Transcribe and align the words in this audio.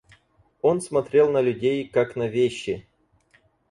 Он 0.63 0.81
смотрел 0.81 1.31
на 1.31 1.41
людей, 1.41 1.87
как 1.87 2.15
на 2.15 2.25
вещи. 2.27 2.87